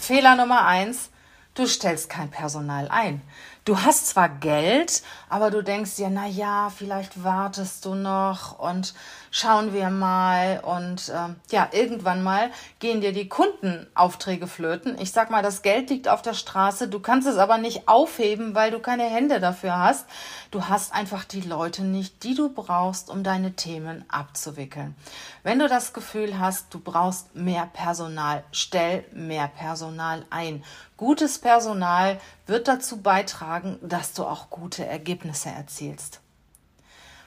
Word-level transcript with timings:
Fehler 0.00 0.36
Nummer 0.36 0.64
eins, 0.64 1.10
du 1.54 1.66
stellst 1.66 2.08
kein 2.08 2.30
Personal 2.30 2.88
ein. 2.88 3.20
Du 3.68 3.78
hast 3.78 4.06
zwar 4.06 4.30
Geld, 4.30 5.02
aber 5.28 5.50
du 5.50 5.62
denkst 5.62 5.96
dir, 5.96 6.08
na 6.08 6.26
ja, 6.26 6.72
vielleicht 6.74 7.22
wartest 7.22 7.84
du 7.84 7.94
noch 7.94 8.58
und 8.58 8.94
schauen 9.30 9.74
wir 9.74 9.90
mal 9.90 10.60
und 10.60 11.10
äh, 11.10 11.34
ja, 11.50 11.68
irgendwann 11.72 12.22
mal 12.22 12.50
gehen 12.78 13.02
dir 13.02 13.12
die 13.12 13.28
Kundenaufträge 13.28 14.46
flöten. 14.46 14.98
Ich 14.98 15.12
sag 15.12 15.30
mal, 15.30 15.42
das 15.42 15.60
Geld 15.60 15.90
liegt 15.90 16.08
auf 16.08 16.22
der 16.22 16.32
Straße, 16.32 16.88
du 16.88 16.98
kannst 17.00 17.28
es 17.28 17.36
aber 17.36 17.58
nicht 17.58 17.88
aufheben, 17.88 18.54
weil 18.54 18.70
du 18.70 18.78
keine 18.78 19.04
Hände 19.04 19.38
dafür 19.38 19.78
hast. 19.78 20.06
Du 20.50 20.64
hast 20.64 20.94
einfach 20.94 21.24
die 21.24 21.42
Leute 21.42 21.82
nicht, 21.82 22.24
die 22.24 22.34
du 22.34 22.48
brauchst, 22.48 23.10
um 23.10 23.22
deine 23.22 23.52
Themen 23.52 24.02
abzuwickeln. 24.08 24.96
Wenn 25.42 25.58
du 25.58 25.68
das 25.68 25.92
Gefühl 25.92 26.38
hast, 26.38 26.72
du 26.72 26.80
brauchst 26.80 27.34
mehr 27.34 27.68
Personal, 27.70 28.44
stell 28.50 29.04
mehr 29.12 29.48
Personal 29.48 30.24
ein. 30.30 30.64
Gutes 30.96 31.38
Personal 31.38 32.18
wird 32.46 32.66
dazu 32.66 33.00
beitragen, 33.00 33.57
dass 33.82 34.12
du 34.14 34.24
auch 34.24 34.50
gute 34.50 34.86
Ergebnisse 34.86 35.50
erzielst. 35.50 36.20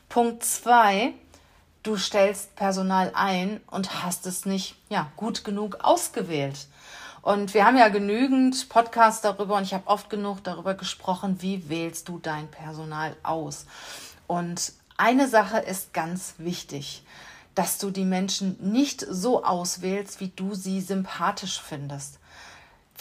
Punkt 0.10 0.44
zwei: 0.44 1.14
Du 1.84 1.98
stellst 1.98 2.56
Personal 2.56 3.12
ein 3.16 3.62
und 3.68 4.04
hast 4.04 4.26
es 4.26 4.46
nicht 4.46 4.76
ja, 4.90 5.12
gut 5.16 5.44
genug 5.44 5.80
ausgewählt. 5.82 6.68
Und 7.22 7.54
wir 7.54 7.66
haben 7.66 7.78
ja 7.78 7.90
genügend 7.90 8.70
Podcasts 8.70 9.22
darüber 9.22 9.58
und 9.58 9.64
ich 9.64 9.74
habe 9.74 9.88
oft 9.88 10.10
genug 10.10 10.44
darüber 10.44 10.74
gesprochen, 10.74 11.42
wie 11.42 11.70
wählst 11.70 12.10
du 12.10 12.18
dein 12.18 12.50
Personal 12.50 13.16
aus. 13.22 13.68
Und 14.26 14.74
eine 14.98 15.28
Sache 15.28 15.60
ist 15.60 15.94
ganz 15.94 16.36
wichtig, 16.40 17.04
dass 17.54 17.78
du 17.78 17.92
die 17.92 18.06
Menschen 18.06 18.58
nicht 18.72 19.06
so 19.08 19.44
auswählst, 19.44 20.20
wie 20.20 20.30
du 20.30 20.56
sie 20.56 20.82
sympathisch 20.82 21.62
findest 21.62 22.20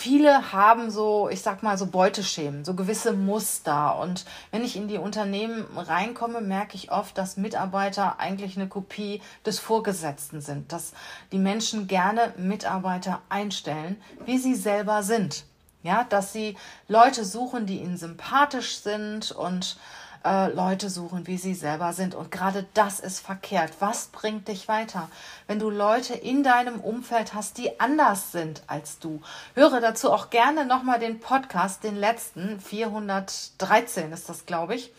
viele 0.00 0.52
haben 0.52 0.90
so, 0.90 1.28
ich 1.28 1.42
sag 1.42 1.62
mal, 1.62 1.76
so 1.76 1.86
Beuteschemen, 1.86 2.64
so 2.64 2.74
gewisse 2.74 3.12
Muster. 3.12 3.98
Und 3.98 4.24
wenn 4.50 4.64
ich 4.64 4.74
in 4.74 4.88
die 4.88 4.96
Unternehmen 4.96 5.66
reinkomme, 5.76 6.40
merke 6.40 6.74
ich 6.74 6.90
oft, 6.90 7.18
dass 7.18 7.36
Mitarbeiter 7.36 8.18
eigentlich 8.18 8.56
eine 8.56 8.66
Kopie 8.66 9.20
des 9.44 9.58
Vorgesetzten 9.58 10.40
sind, 10.40 10.72
dass 10.72 10.94
die 11.32 11.38
Menschen 11.38 11.86
gerne 11.86 12.32
Mitarbeiter 12.38 13.20
einstellen, 13.28 14.00
wie 14.24 14.38
sie 14.38 14.54
selber 14.54 15.02
sind. 15.02 15.44
Ja, 15.82 16.04
dass 16.04 16.32
sie 16.32 16.56
Leute 16.88 17.24
suchen, 17.24 17.66
die 17.66 17.80
ihnen 17.80 17.96
sympathisch 17.96 18.78
sind 18.78 19.32
und 19.32 19.76
äh, 20.24 20.52
Leute 20.52 20.90
suchen, 20.90 21.26
wie 21.26 21.38
sie 21.38 21.54
selber 21.54 21.92
sind. 21.92 22.14
Und 22.14 22.30
gerade 22.30 22.66
das 22.74 23.00
ist 23.00 23.20
verkehrt. 23.20 23.72
Was 23.80 24.08
bringt 24.08 24.48
dich 24.48 24.68
weiter? 24.68 25.08
Wenn 25.46 25.58
du 25.58 25.70
Leute 25.70 26.14
in 26.14 26.42
deinem 26.42 26.80
Umfeld 26.80 27.34
hast, 27.34 27.58
die 27.58 27.80
anders 27.80 28.32
sind 28.32 28.62
als 28.66 28.98
du. 28.98 29.20
Höre 29.54 29.80
dazu 29.80 30.12
auch 30.12 30.30
gerne 30.30 30.66
nochmal 30.66 30.98
den 30.98 31.20
Podcast, 31.20 31.84
den 31.84 31.96
letzten, 31.96 32.60
413 32.60 34.12
ist 34.12 34.28
das, 34.28 34.46
glaube 34.46 34.74
ich 34.74 34.92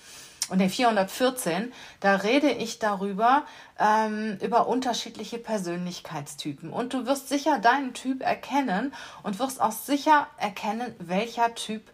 und 0.51 0.59
den 0.59 0.69
414, 0.69 1.71
da 2.01 2.15
rede 2.17 2.51
ich 2.51 2.77
darüber, 2.77 3.45
ähm, 3.79 4.37
über 4.41 4.67
unterschiedliche 4.67 5.37
Persönlichkeitstypen. 5.37 6.71
Und 6.71 6.93
du 6.93 7.05
wirst 7.05 7.29
sicher 7.29 7.59
deinen 7.59 7.93
Typ 7.93 8.21
erkennen 8.21 8.93
und 9.23 9.39
wirst 9.39 9.61
auch 9.61 9.71
sicher 9.71 10.27
erkennen, 10.37 10.93
welcher 10.99 11.55
Typ 11.55 11.89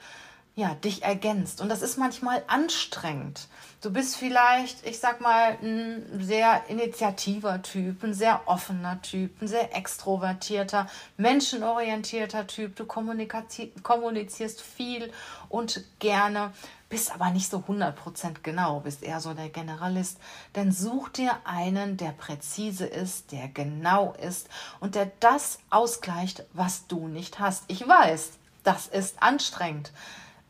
ja, 0.57 0.73
dich 0.73 1.03
ergänzt. 1.03 1.62
Und 1.62 1.69
das 1.69 1.84
ist 1.84 2.00
manchmal 2.00 2.44
anstrengend. 2.47 3.47
Du 3.79 3.94
bist 3.94 4.18
vielleicht, 4.18 4.88
ich 4.88 4.97
sag 4.97 5.22
mal, 5.22 5.56
ein 5.62 6.19
sehr 6.19 6.63
initiativer 6.68 7.62
Typ, 7.62 8.03
ein 8.03 8.16
sehr 8.16 8.41
offener 8.47 9.00
Typ, 9.03 9.40
ein 9.40 9.47
sehr 9.47 9.78
extrovertierter, 9.78 10.88
menschenorientierter 11.16 12.47
Typ. 12.47 12.75
Du 12.75 12.85
kommunizierst 12.88 14.62
viel 14.62 15.13
und 15.47 15.84
gerne, 16.00 16.51
bist 16.89 17.13
aber 17.13 17.29
nicht 17.29 17.51
so 17.51 17.59
100% 17.59 18.38
genau, 18.41 18.79
bist 18.79 19.03
eher 19.03 19.19
so 19.19 19.35
der 19.35 19.50
Generalist. 19.50 20.18
Denn 20.56 20.72
such 20.72 21.09
dir 21.09 21.38
einen, 21.44 21.97
der 21.97 22.13
präzise 22.13 22.88
ist, 22.88 23.31
der 23.31 23.47
genau 23.47 24.16
ist 24.19 24.50
und 24.79 24.95
der 24.95 25.12
das 25.19 25.59
ausgleicht, 25.69 26.45
was 26.53 26.88
du 26.88 27.07
nicht 27.07 27.38
hast. 27.38 27.63
Ich 27.68 27.88
weiß, 27.88 28.31
das 28.63 28.88
ist 28.88 29.22
anstrengend. 29.22 29.91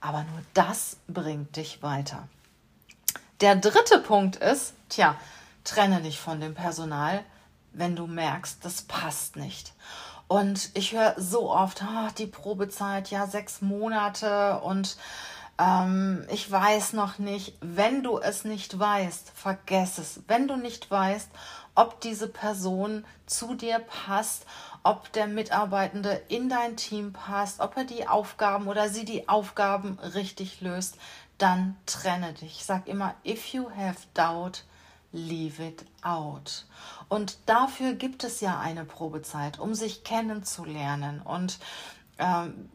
Aber 0.07 0.23
nur 0.23 0.41
das 0.53 0.95
bringt 1.09 1.57
dich 1.57 1.83
weiter. 1.83 2.29
Der 3.41 3.57
dritte 3.57 3.99
Punkt 3.99 4.37
ist, 4.37 4.73
tja, 4.87 5.17
trenne 5.65 6.01
dich 6.01 6.17
von 6.17 6.39
dem 6.39 6.53
Personal, 6.53 7.25
wenn 7.73 7.97
du 7.97 8.07
merkst, 8.07 8.63
das 8.63 8.83
passt 8.83 9.35
nicht. 9.35 9.73
Und 10.29 10.69
ich 10.75 10.93
höre 10.93 11.13
so 11.17 11.51
oft, 11.51 11.83
oh, 11.83 12.07
die 12.17 12.25
Probezeit, 12.25 13.11
ja, 13.11 13.27
sechs 13.27 13.61
Monate 13.61 14.61
und 14.61 14.95
ähm, 15.59 16.25
ich 16.31 16.49
weiß 16.49 16.93
noch 16.93 17.17
nicht. 17.17 17.57
Wenn 17.59 18.01
du 18.01 18.17
es 18.17 18.45
nicht 18.45 18.79
weißt, 18.79 19.33
vergess 19.35 19.97
es. 19.97 20.21
Wenn 20.29 20.47
du 20.47 20.55
nicht 20.55 20.89
weißt, 20.89 21.29
ob 21.77 22.01
diese 22.01 22.27
Person 22.27 23.05
zu 23.27 23.53
dir 23.53 23.79
passt, 23.79 24.47
ob 24.81 25.11
der 25.13 25.27
Mitarbeitende 25.27 26.21
in 26.27 26.49
dein 26.49 26.75
Team 26.75 27.13
passt, 27.13 27.59
ob 27.59 27.77
er 27.77 27.83
die 27.83 28.07
Aufgaben 28.07 28.67
oder 28.67 28.89
sie 28.89 29.05
die 29.05 29.29
Aufgaben 29.29 29.99
richtig 29.99 30.59
löst, 30.61 30.97
dann 31.37 31.77
trenne 31.85 32.33
dich. 32.33 32.57
Ich 32.59 32.65
sag 32.65 32.87
immer, 32.87 33.13
if 33.23 33.53
you 33.53 33.69
have 33.69 33.99
doubt, 34.15 34.63
leave 35.11 35.63
it 35.63 35.85
out. 36.01 36.65
Und 37.09 37.37
dafür 37.45 37.93
gibt 37.93 38.23
es 38.23 38.41
ja 38.41 38.59
eine 38.59 38.83
Probezeit, 38.83 39.59
um 39.59 39.75
sich 39.75 40.03
kennenzulernen. 40.03 41.21
Und 41.21 41.59
ähm, 42.17 42.69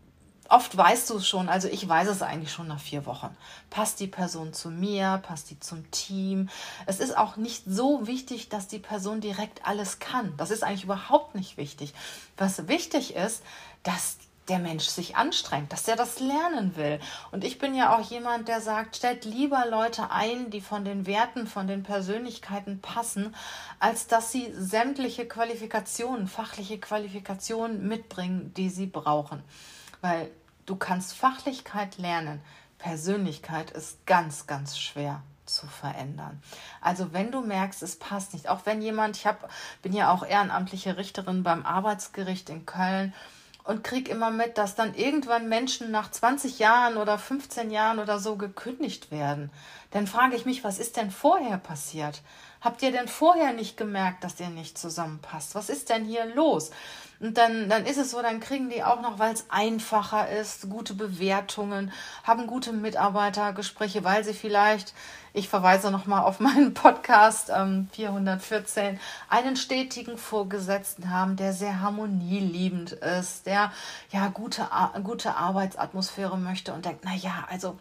oft 0.52 0.76
weißt 0.76 1.10
du 1.10 1.16
es 1.16 1.26
schon, 1.26 1.48
also 1.48 1.68
ich 1.68 1.88
weiß 1.88 2.08
es 2.08 2.22
eigentlich 2.22 2.52
schon 2.52 2.68
nach 2.68 2.80
vier 2.80 3.06
Wochen. 3.06 3.34
Passt 3.70 4.00
die 4.00 4.06
Person 4.06 4.52
zu 4.52 4.70
mir, 4.70 5.20
passt 5.22 5.50
die 5.50 5.58
zum 5.58 5.90
Team? 5.90 6.48
Es 6.86 7.00
ist 7.00 7.16
auch 7.16 7.36
nicht 7.36 7.64
so 7.66 8.06
wichtig, 8.06 8.48
dass 8.48 8.68
die 8.68 8.78
Person 8.78 9.20
direkt 9.20 9.66
alles 9.66 9.98
kann. 9.98 10.34
Das 10.36 10.50
ist 10.50 10.62
eigentlich 10.62 10.84
überhaupt 10.84 11.34
nicht 11.34 11.56
wichtig. 11.56 11.94
Was 12.36 12.68
wichtig 12.68 13.14
ist, 13.16 13.42
dass 13.82 14.18
der 14.48 14.58
Mensch 14.58 14.86
sich 14.86 15.16
anstrengt, 15.16 15.72
dass 15.72 15.86
er 15.86 15.96
das 15.96 16.18
lernen 16.18 16.76
will. 16.76 16.98
Und 17.30 17.44
ich 17.44 17.58
bin 17.58 17.74
ja 17.74 17.96
auch 17.96 18.10
jemand, 18.10 18.48
der 18.48 18.60
sagt, 18.60 18.96
stellt 18.96 19.24
lieber 19.24 19.66
Leute 19.70 20.10
ein, 20.10 20.50
die 20.50 20.60
von 20.60 20.84
den 20.84 21.06
Werten, 21.06 21.46
von 21.46 21.68
den 21.68 21.84
Persönlichkeiten 21.84 22.80
passen, 22.80 23.34
als 23.78 24.08
dass 24.08 24.32
sie 24.32 24.52
sämtliche 24.52 25.26
Qualifikationen, 25.26 26.26
fachliche 26.26 26.78
Qualifikationen 26.78 27.86
mitbringen, 27.86 28.52
die 28.56 28.68
sie 28.68 28.86
brauchen. 28.86 29.42
Weil 30.00 30.30
Du 30.66 30.76
kannst 30.76 31.14
Fachlichkeit 31.14 31.98
lernen. 31.98 32.40
Persönlichkeit 32.78 33.70
ist 33.70 34.04
ganz, 34.06 34.46
ganz 34.46 34.78
schwer 34.78 35.22
zu 35.46 35.66
verändern. 35.66 36.42
Also 36.80 37.12
wenn 37.12 37.30
du 37.30 37.40
merkst, 37.40 37.82
es 37.82 37.96
passt 37.96 38.32
nicht, 38.32 38.48
auch 38.48 38.64
wenn 38.64 38.82
jemand, 38.82 39.16
ich 39.16 39.26
hab, 39.26 39.50
bin 39.82 39.92
ja 39.92 40.12
auch 40.12 40.24
ehrenamtliche 40.24 40.96
Richterin 40.96 41.42
beim 41.42 41.64
Arbeitsgericht 41.64 42.48
in 42.48 42.66
Köln 42.66 43.12
und 43.64 43.84
krieg 43.84 44.08
immer 44.08 44.30
mit, 44.30 44.58
dass 44.58 44.74
dann 44.74 44.94
irgendwann 44.94 45.48
Menschen 45.48 45.90
nach 45.90 46.10
20 46.10 46.58
Jahren 46.58 46.96
oder 46.96 47.18
15 47.18 47.70
Jahren 47.70 47.98
oder 47.98 48.18
so 48.18 48.36
gekündigt 48.36 49.10
werden. 49.10 49.50
Dann 49.92 50.06
frage 50.06 50.36
ich 50.36 50.46
mich, 50.46 50.64
was 50.64 50.78
ist 50.78 50.96
denn 50.96 51.10
vorher 51.10 51.58
passiert? 51.58 52.22
Habt 52.62 52.82
ihr 52.82 52.92
denn 52.92 53.08
vorher 53.08 53.52
nicht 53.52 53.76
gemerkt, 53.76 54.24
dass 54.24 54.40
ihr 54.40 54.48
nicht 54.48 54.78
zusammenpasst? 54.78 55.54
Was 55.54 55.68
ist 55.68 55.90
denn 55.90 56.04
hier 56.04 56.24
los? 56.34 56.70
Und 57.18 57.38
dann, 57.38 57.68
dann 57.68 57.86
ist 57.86 57.98
es 57.98 58.10
so, 58.10 58.20
dann 58.20 58.40
kriegen 58.40 58.68
die 58.68 58.82
auch 58.82 59.00
noch, 59.00 59.18
weil 59.18 59.32
es 59.32 59.46
einfacher 59.48 60.28
ist, 60.28 60.68
gute 60.68 60.94
Bewertungen, 60.94 61.92
haben 62.24 62.48
gute 62.48 62.72
Mitarbeitergespräche, 62.72 64.02
weil 64.02 64.24
sie 64.24 64.34
vielleicht, 64.34 64.92
ich 65.32 65.48
verweise 65.48 65.90
nochmal 65.90 66.24
auf 66.24 66.40
meinen 66.40 66.74
Podcast 66.74 67.50
ähm, 67.54 67.88
414, 67.92 68.98
einen 69.28 69.56
stetigen 69.56 70.16
Vorgesetzten 70.16 71.10
haben, 71.10 71.36
der 71.36 71.52
sehr 71.52 71.80
harmonieliebend 71.80 72.92
ist, 72.92 73.46
der 73.46 73.72
ja 74.10 74.28
gute, 74.28 74.68
gute 75.04 75.36
Arbeitsatmosphäre 75.36 76.38
möchte 76.38 76.72
und 76.72 76.84
denkt, 76.86 77.02
na 77.04 77.14
ja, 77.14 77.46
also 77.50 77.78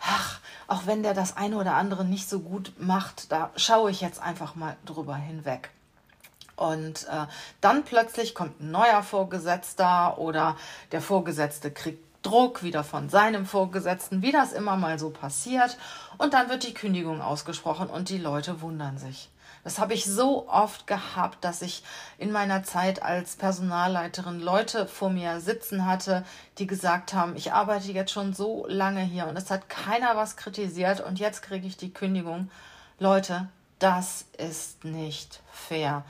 ach, 0.00 0.40
auch 0.66 0.86
wenn 0.86 1.02
der 1.02 1.14
das 1.14 1.36
eine 1.36 1.56
oder 1.56 1.74
andere 1.74 2.04
nicht 2.04 2.28
so 2.28 2.40
gut 2.40 2.72
macht, 2.78 3.32
da 3.32 3.50
schaue 3.56 3.90
ich 3.90 4.00
jetzt 4.00 4.20
einfach 4.20 4.54
mal 4.54 4.76
drüber 4.84 5.16
hinweg. 5.16 5.70
Und 6.56 7.06
äh, 7.08 7.26
dann 7.60 7.84
plötzlich 7.84 8.34
kommt 8.34 8.60
ein 8.60 8.70
neuer 8.70 9.02
Vorgesetzter 9.02 10.18
oder 10.18 10.56
der 10.92 11.00
Vorgesetzte 11.00 11.70
kriegt 11.70 12.04
Druck 12.22 12.62
wieder 12.62 12.84
von 12.84 13.08
seinem 13.08 13.46
Vorgesetzten, 13.46 14.20
wie 14.20 14.32
das 14.32 14.52
immer 14.52 14.76
mal 14.76 14.98
so 14.98 15.10
passiert. 15.10 15.78
Und 16.18 16.34
dann 16.34 16.50
wird 16.50 16.66
die 16.66 16.74
Kündigung 16.74 17.22
ausgesprochen 17.22 17.88
und 17.88 18.10
die 18.10 18.18
Leute 18.18 18.60
wundern 18.60 18.98
sich. 18.98 19.30
Das 19.64 19.78
habe 19.78 19.94
ich 19.94 20.04
so 20.04 20.48
oft 20.48 20.86
gehabt, 20.86 21.44
dass 21.44 21.62
ich 21.62 21.82
in 22.18 22.32
meiner 22.32 22.62
Zeit 22.62 23.02
als 23.02 23.36
Personalleiterin 23.36 24.40
Leute 24.40 24.86
vor 24.86 25.10
mir 25.10 25.40
sitzen 25.40 25.86
hatte, 25.86 26.24
die 26.58 26.66
gesagt 26.66 27.12
haben, 27.12 27.36
ich 27.36 27.52
arbeite 27.52 27.92
jetzt 27.92 28.12
schon 28.12 28.32
so 28.32 28.66
lange 28.68 29.02
hier 29.02 29.26
und 29.26 29.36
es 29.36 29.50
hat 29.50 29.68
keiner 29.68 30.16
was 30.16 30.36
kritisiert 30.36 31.00
und 31.00 31.18
jetzt 31.18 31.42
kriege 31.42 31.66
ich 31.66 31.76
die 31.76 31.92
Kündigung. 31.92 32.50
Leute, 32.98 33.48
das 33.78 34.26
ist 34.36 34.84
nicht 34.84 35.40
fair. 35.52 36.04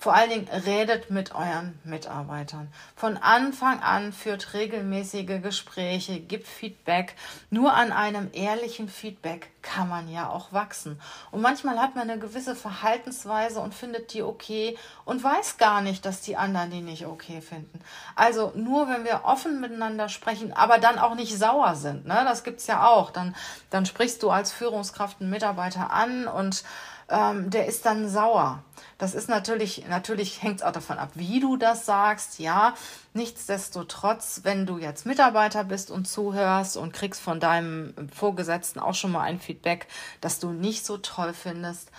Vor 0.00 0.14
allen 0.14 0.30
Dingen 0.30 0.48
redet 0.48 1.10
mit 1.10 1.34
euren 1.34 1.78
Mitarbeitern. 1.84 2.72
Von 2.96 3.18
Anfang 3.18 3.82
an 3.82 4.14
führt 4.14 4.54
regelmäßige 4.54 5.42
Gespräche, 5.42 6.20
gibt 6.20 6.48
Feedback. 6.48 7.16
Nur 7.50 7.74
an 7.74 7.92
einem 7.92 8.30
ehrlichen 8.32 8.88
Feedback 8.88 9.50
kann 9.60 9.90
man 9.90 10.08
ja 10.08 10.30
auch 10.30 10.54
wachsen. 10.54 10.98
Und 11.30 11.42
manchmal 11.42 11.78
hat 11.78 11.96
man 11.96 12.08
eine 12.08 12.18
gewisse 12.18 12.56
Verhaltensweise 12.56 13.60
und 13.60 13.74
findet 13.74 14.14
die 14.14 14.22
okay 14.22 14.78
und 15.04 15.22
weiß 15.22 15.58
gar 15.58 15.82
nicht, 15.82 16.06
dass 16.06 16.22
die 16.22 16.38
anderen 16.38 16.70
die 16.70 16.80
nicht 16.80 17.04
okay 17.04 17.42
finden. 17.42 17.78
Also 18.16 18.52
nur 18.54 18.88
wenn 18.88 19.04
wir 19.04 19.24
offen 19.24 19.60
miteinander 19.60 20.08
sprechen, 20.08 20.54
aber 20.54 20.78
dann 20.78 20.98
auch 20.98 21.14
nicht 21.14 21.36
sauer 21.36 21.74
sind. 21.74 22.06
Ne? 22.06 22.22
Das 22.24 22.42
gibt's 22.42 22.66
ja 22.66 22.88
auch. 22.88 23.10
Dann, 23.10 23.36
dann 23.68 23.84
sprichst 23.84 24.22
du 24.22 24.30
als 24.30 24.50
Führungskraft 24.50 25.20
einen 25.20 25.28
Mitarbeiter 25.28 25.90
an 25.90 26.26
und 26.26 26.64
ähm, 27.10 27.50
der 27.50 27.66
ist 27.66 27.84
dann 27.86 28.08
sauer. 28.08 28.62
Das 28.98 29.14
ist 29.14 29.28
natürlich, 29.28 29.86
natürlich 29.88 30.42
hängt 30.42 30.60
es 30.60 30.62
auch 30.62 30.72
davon 30.72 30.98
ab, 30.98 31.10
wie 31.14 31.40
du 31.40 31.56
das 31.56 31.86
sagst, 31.86 32.38
ja. 32.38 32.74
Nichtsdestotrotz, 33.14 34.40
wenn 34.44 34.66
du 34.66 34.78
jetzt 34.78 35.06
Mitarbeiter 35.06 35.64
bist 35.64 35.90
und 35.90 36.06
zuhörst 36.06 36.76
und 36.76 36.92
kriegst 36.92 37.20
von 37.20 37.40
deinem 37.40 37.94
Vorgesetzten 38.14 38.78
auch 38.78 38.94
schon 38.94 39.12
mal 39.12 39.22
ein 39.22 39.40
Feedback, 39.40 39.86
das 40.20 40.38
du 40.38 40.52
nicht 40.52 40.86
so 40.86 40.98
toll 40.98 41.32
findest, 41.32 41.90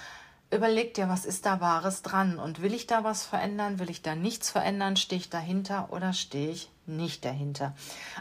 überleg 0.52 0.94
dir, 0.94 1.10
was 1.10 1.26
ist 1.26 1.46
da 1.46 1.62
Wahres 1.62 2.02
dran 2.02 2.38
und 2.38 2.62
will 2.62 2.74
ich 2.74 2.88
da 2.88 3.04
was 3.04 3.26
verändern, 3.26 3.80
will 3.80 3.90
ich 3.90 4.02
da 4.02 4.16
nichts 4.16 4.50
verändern, 4.50 4.96
stehe 4.98 5.20
ich 5.20 5.30
dahinter 5.30 5.90
oder 5.92 6.14
stehe 6.14 6.52
ich 6.52 6.70
nicht 6.86 7.26
dahinter. 7.26 7.74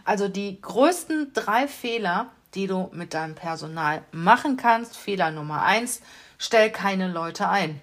Also 0.04 0.28
die 0.28 0.60
größten 0.60 1.32
drei 1.34 1.66
Fehler, 1.66 2.30
die 2.54 2.66
du 2.66 2.88
mit 2.92 3.14
deinem 3.14 3.34
Personal 3.34 4.02
machen 4.12 4.56
kannst. 4.56 4.96
Fehler 4.96 5.30
Nummer 5.30 5.62
eins, 5.62 6.00
stell 6.40 6.70
keine 6.70 7.06
Leute 7.06 7.48
ein. 7.48 7.80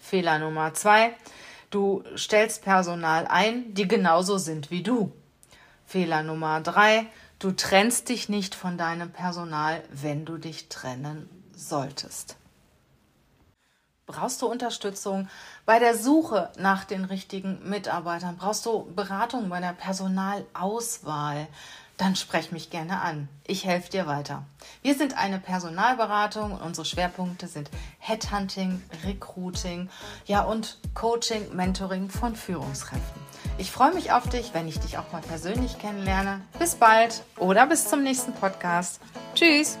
Fehler 0.00 0.38
Nummer 0.38 0.74
zwei, 0.74 1.14
du 1.70 2.02
stellst 2.16 2.62
Personal 2.64 3.26
ein, 3.28 3.74
die 3.74 3.86
genauso 3.86 4.38
sind 4.38 4.70
wie 4.72 4.82
du. 4.82 5.12
Fehler 5.84 6.22
Nummer 6.22 6.60
drei, 6.62 7.06
du 7.38 7.52
trennst 7.52 8.08
dich 8.08 8.28
nicht 8.28 8.54
von 8.54 8.78
deinem 8.78 9.12
Personal, 9.12 9.82
wenn 9.92 10.24
du 10.24 10.38
dich 10.38 10.68
trennen 10.70 11.28
solltest. 11.54 12.36
Brauchst 14.06 14.40
du 14.40 14.46
Unterstützung 14.46 15.28
bei 15.66 15.78
der 15.78 15.94
Suche 15.94 16.50
nach 16.56 16.84
den 16.84 17.04
richtigen 17.04 17.68
Mitarbeitern? 17.68 18.38
Brauchst 18.38 18.64
du 18.64 18.90
Beratung 18.94 19.50
bei 19.50 19.60
der 19.60 19.74
Personalauswahl? 19.74 21.46
Dann 21.98 22.16
sprech 22.16 22.52
mich 22.52 22.70
gerne 22.70 23.00
an. 23.00 23.28
Ich 23.46 23.66
helfe 23.66 23.90
dir 23.90 24.06
weiter. 24.06 24.44
Wir 24.82 24.94
sind 24.94 25.18
eine 25.18 25.38
Personalberatung 25.38 26.52
und 26.52 26.62
unsere 26.62 26.86
Schwerpunkte 26.86 27.48
sind 27.48 27.70
Headhunting, 27.98 28.82
Recruiting, 29.04 29.90
ja 30.24 30.42
und 30.42 30.78
Coaching, 30.94 31.54
Mentoring 31.54 32.08
von 32.08 32.34
Führungskräften. 32.34 33.22
Ich 33.58 33.70
freue 33.70 33.92
mich 33.92 34.12
auf 34.12 34.28
dich, 34.28 34.54
wenn 34.54 34.68
ich 34.68 34.78
dich 34.78 34.98
auch 34.98 35.12
mal 35.12 35.22
persönlich 35.22 35.78
kennenlerne. 35.78 36.40
Bis 36.58 36.76
bald 36.76 37.24
oder 37.36 37.66
bis 37.66 37.88
zum 37.88 38.02
nächsten 38.02 38.32
Podcast. 38.32 39.00
Tschüss. 39.34 39.76